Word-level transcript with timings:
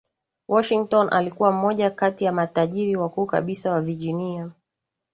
Washington 0.47 1.07
alikuwa 1.13 1.51
mmoja 1.51 1.91
kati 1.91 2.23
ya 2.25 2.31
matajiri 2.31 2.95
wakuu 2.95 3.25
kabisa 3.25 3.71
wa 3.71 3.81
Virginia 3.81 4.51